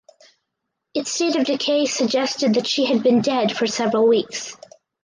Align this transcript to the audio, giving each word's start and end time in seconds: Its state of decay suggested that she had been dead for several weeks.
Its 0.95 1.11
state 1.11 1.35
of 1.35 1.45
decay 1.45 1.85
suggested 1.85 2.55
that 2.55 2.65
she 2.65 2.85
had 2.87 3.03
been 3.03 3.21
dead 3.21 3.55
for 3.55 3.67
several 3.67 4.07
weeks. 4.07 4.57